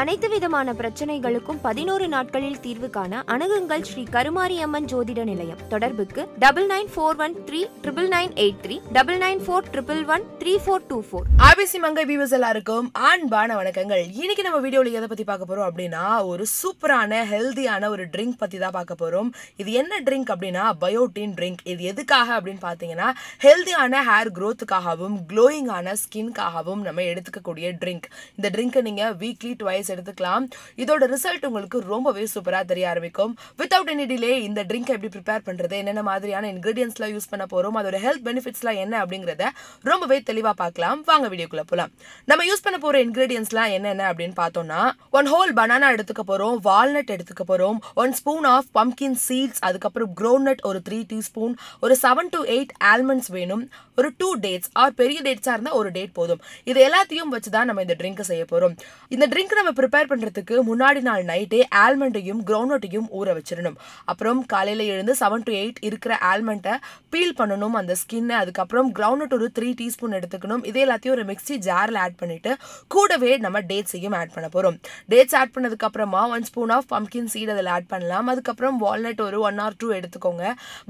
[0.00, 5.60] அனைத்து விதமான பிரச்சனைகளுக்கும் பதினோரு நாட்களில் தீர்வு காண அணுகுங்கள் ஸ்ரீ கருமாரியம்மன் ஜோதிட நிலையம்.
[5.72, 10.24] தொடர்புக்கு double nine four one three triple nine eight three double nine four triple one
[10.40, 11.28] three four two four.
[11.48, 14.04] ஆபிசி மங்கை வியூவர்ஸ் எல்லாருக்கும் அன்பான வணக்கங்கள்.
[14.22, 16.02] இன்னைக்கு நம்ம வீடியோல எதை பத்தி பார்க்க போறோம் அப்படின்னா
[16.32, 19.30] ஒரு சூப்பரான ஹெல்தியான ஒரு ட்ரிங்க் பத்தி தான் பார்க்க போறோம்.
[19.64, 23.08] இது என்ன ட்ரிங்க் அப்படின்னா பயோட்டின் ட்ரிங்க் இது எதுக்காக அப்படின்னு பார்த்தீங்கன்னா
[23.46, 28.08] ஹெல்தியான ஹேர் க்ரோத்துக்காகவும் க்ளோயிங்கான ஸ்கின்காகவும் நம்ம எடுத்துக்கக்கூடிய ட்ரிங்க்
[28.38, 30.44] இந்த ட்ரிங்க்கை நீங்க வீக்லி டுவைஸ் எடுத்துக்கலாம்.
[30.82, 33.32] இதோட ரிசல்ட் உங்களுக்கு ரொம்பவே சூப்பரா தெரிய ஆரம்பிக்கும்.
[33.60, 37.98] வித்தவுட் எனி டிலே இந்த ட்ரிங்க் எப்படி ப்ரிப்பேர் பண்றது என்னென்ன மாதிரியான இன்கிரீடியன்ஸ்லாம் யூஸ் பண்ண போறோம் அதோட
[38.06, 39.44] ஹெல்த் பெனிஃபிட்ஸ்லாம் என்ன அப்படிங்கறத
[39.90, 41.00] ரொம்பவே தெளிவா பார்க்கலாம்.
[41.10, 41.92] வாங்க வீடியோக்குள்ள போகலாம்
[42.30, 44.80] நம்ம யூஸ் பண்ண போற இன்கிரீடியன்ஸ்லாம் என்னென்ன அப்படின்னு பார்த்தோம்னா
[45.18, 50.62] ஒன் ஹோல் பனானா எடுத்துக்க போறோம் வால்நட் எடுத்துக்க போறோம் one spoon of pumpkin seeds அதுக்கப்புறம் க்ரோனட்
[50.70, 51.54] ஒரு த்ரீ டீஸ்பூன்
[51.86, 53.64] ஒரு செவன் டு எயிட் ஆல்மண்ட்ஸ் வேணும்
[54.00, 56.40] ஒரு டூ டேட்ஸ் ஆர் பெரிய டேட்ஸா இருந்தால் ஒரு டேட் போதும்.
[56.70, 58.74] இது எல்லாத்தையும் வச்சு தான் நம்ம இந்த ட்ரிங்க் செய்ய போகிறோம்
[59.14, 63.78] இந்த ட்ரிங்க் நம்ம ப்ரிப்பேர் பண்ணுறதுக்கு முன்னாடி நாள் நைட்டே ஆல்மண்டையும் க்ரௌனட்டையும் ஊற வச்சிடணும்.
[64.12, 66.74] அப்புறம் காலையில் எழுந்து செவன் டு எயிட் இருக்கிற ஆல்மண்ட்டை
[67.14, 70.64] பீல் பண்ணணும் அந்த ஸ்கின்னை அதுக்கப்புறம் க்ரௌண்ட்நட் ஒரு த்ரீ டீஸ்பூன் எடுத்துக்கணும்.
[70.70, 72.52] இதே எல்லாத்தையும் ஒரு மிக்ஸி ஜாரில் ஆட் பண்ணிவிட்டு
[72.94, 74.78] கூடவே நம்ம டேட்ஸையும் ஆட் பண்ண போகிறோம்
[75.12, 78.28] டேட்ஸ் ஆட் பண்ணதுக்கப்புறமா one spoon of pumpkin seed அதில் ஆட் பண்ணலாம்.
[78.34, 80.44] அதுக்கப்புறம் வால்நட் ஒரு ஒன் ஆர் டூ எடுத்துக்கோங்க.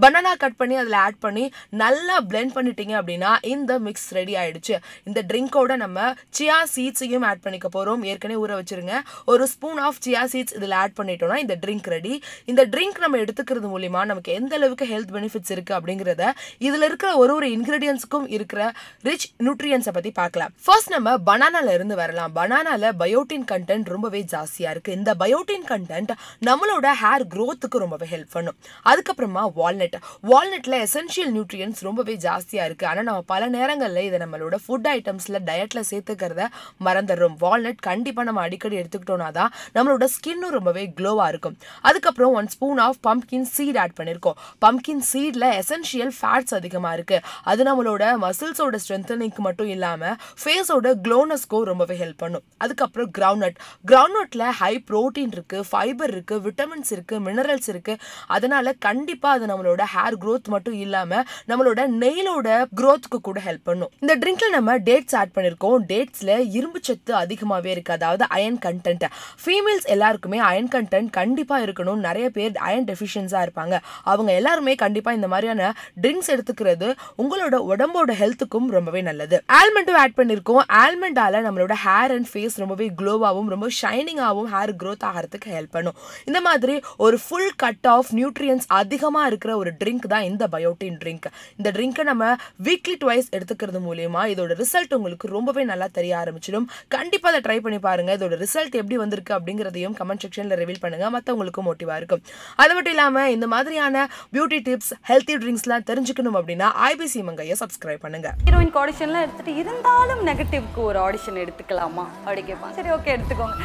[0.04, 1.44] பனானா கட் பண்ணி அதில் ஆட் பண்ணி
[1.82, 4.74] நல்லா பிளெண்ட் பண்ணிட்டீங்க அப்படின்னா இந்த மிக்ஸ் ரெடி ஆகிடுச்சு
[5.08, 6.08] இந்த ட்ரிங்கோட நம்ம
[6.38, 9.00] சியா சீட்ஸையும் ஆட் பண்ணிக்க போகிறோம் ஏற்கனவே ஊற வச்சு வச்சுருங்க.
[9.24, 13.68] ஒரு ஸ்பூன் ஆஃப் சியா சீட்ஸ் இதில் ஆட் பண்ணிட்டோம்னா இந்த ட்ரிங்க் ரெடி இந்த ட்ரிங்க் நம்ம எடுத்துக்கிறது
[13.74, 19.32] மூலியமா நமக்கு எந்த அளவுக்கு ஹெல்த் பெனிஃபிட்ஸ் இருக்கு அப்படிங்கிறத இதுல இருக்கிற ஒரு ஒரு இன்க்ரீடியன்ஸுக்கும் இருக்கிற ரிச்
[19.38, 20.52] நியூட்ரியன்ஸை பத்தி பார்க்கலாம்.
[20.64, 22.34] ஃபர்ஸ்ட் நம்ம பனானால இருந்து வரலாம்.
[22.34, 24.92] பனானால பயோட்டின் கண்டென்ட் ரொம்பவே ஜாஸ்தியா இருக்கு.
[24.92, 26.12] இந்த பயோட்டின் கண்டென்ட்
[26.46, 28.56] நம்மளோட ஹேர் க்ரோத்துக்கு ரொம்பவே ஹெல்ப் பண்ணும்.
[28.84, 32.86] அதுக்கப்புறமா வால்நட் வால்நட்ல எசென்ஷியல் நியூட்ரியன்ஸ் ரொம்பவே ஜாஸ்தியா இருக்கு.
[32.86, 36.46] ஆனா நம்ம பல நேரங்களில் இதை நம்மளோட ஃபுட் ஐட்டம்ஸ்ல டயட்ல சேர்த்துக்கிறத
[36.84, 37.36] மறந்துடுறோம்.
[37.40, 41.56] வால்நட் கண்டிப்பா நம்ம அடிக்கடி எடுத்துக்கிட்டோம்னா தான் நம்மளோட ஸ்கின்னும் ரொம்பவே க்ளோவா இருக்கும்.
[41.80, 44.36] அதுக்கப்புறம் one spoon of pumpkin seed add பண்ணிருக்கோம்.
[44.64, 47.20] பம்கின் சீட்ல எசென்ஷியல் ஃபேட்ஸ் அதிகமா இருக்கு.
[47.42, 52.42] அது நம்மளோட மசில்ஸோட ஸ்ட்ரென்தனிங்க்கு மட்டும் இல்லாமல் ஃபேஸோட க்ளோனஸ்க்கும் ரொம்பவே ஹெல்ப் பண்ணும்.
[52.58, 53.58] அதுக்கப்புறம் கிரவுண்ட்நட்
[53.90, 57.96] கிரவுண்ட்நட்டில் ஹை ப்ரோட்டீன் இருக்கு ஃபைபர் இருக்கு விட்டமின்ஸ் இருக்கு மினரல்ஸ் இருக்கு.
[58.26, 62.48] அதனால கண்டிப்பா அது நம்மளோட ஹேர் க்ரோத் மட்டும் இல்லாம நம்மளோட நெயிலோட
[62.80, 63.90] க்ரோத்துக்கு கூட ஹெல்ப் பண்ணும்.
[64.00, 67.92] இந்த ட்ரிங்க்ல நம்ம டேட்ஸ் ஆட் பண்ணியிருக்கோம் டேட்ஸ்ல இரும்பு சத்து அதிகமாகவே இருக்கு.
[67.92, 69.04] அதாவது அயன் கண்டென்ட்
[69.44, 72.02] ஃபீமேல்ஸ் எல்லாருக்குமே அயன் கண்டென்ட் கண்டிப்பாக இருக்கணும்.
[72.08, 73.78] நிறைய பேர் அயன் டெஃபிஷியன்ஸாக இருப்பாங்க.
[74.02, 79.42] அவங்க எல்லாருமே கண்டிப்பாக இந்த மாதிரியான ட்ரிங்க்ஸ் எடுத்துக்கிறது உங்களோட உடம்போட ஹெல்த்துக்கும் ரொம்பவே நல்லது.
[79.58, 85.52] ஆல்மண்டும் ஆட் பண்ணியிருக்கோம் ஆல்மண்டால் நம்மளோட ஹேர் அண்ட் ஃபேஸ் ரொம்பவே க்ளோவாகவும் ரொம்ப ஷைனிங்காகவும் ஹேர் க்ரோத் ஆகிறதுக்கு
[85.56, 85.96] ஹெல்ப் பண்ணும்.
[86.24, 91.26] இந்த மாதிரி ஒரு ஃபுல் கட் ஆஃப் நியூட்ரியன்ஸ் அதிகமாக இருக்கிற ஒரு ட்ரிங்க் தான் இந்த பயோட்டின் ட்ரிங்க்
[91.56, 92.32] இந்த ட்ரிங்கை நம்ம
[92.64, 96.66] வீக்லி டுவைஸ் எடுத்துக்கிறது மூலியமா இதோட ரிசல்ட் உங்களுக்கு ரொம்பவே நல்லா தெரிய ஆரம்பிச்சிடும்.
[96.88, 101.66] கண்டிப்பாக அதை ட்ரை பண்ணி பாருங்கள் இதோட ரிசல்ட் எப்படி வந்திருக்கு அப்படிங்கிறதையும் கமெண்ட் செக்ஷனில் ரிவீல் பண்ணுங்கள் மற்றவங்களுக்கும்
[101.68, 102.22] மோட்டிவாக இருக்கும்.
[102.62, 108.30] அது மட்டும் இல்லாமல் இந்த மாதிரியான பியூட்டி டிப்ஸ் ஹெல்த்தி ட்ரிங்க்ஸ்லாம் தெரிஞ்சுக்கணும் அப்படின்னா ஐபிசி மங்கையை சப்ஸ்கிரைப் பண்ணுங்க.
[108.48, 112.06] ஹீரோயின் ஆடிஷன்லாம் எடுத்துட்டு இருந்தாலும் நெகட்டிவ்க்கு ஒரு ஆடிஷன் எடுத்துக்கலாமா?
[112.24, 113.56] அப்படி கேட்பான் சரி ஓகே எடுத்துக்கோங்க.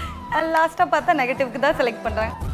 [0.56, 2.50] லாஸ்ட்டாக பார்த்தா நெகட்டிவ்க்கு தான் செலக்ட் பண்ணுறாங்க